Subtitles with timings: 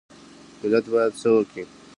[0.61, 1.63] ملت باید څه وکړي؟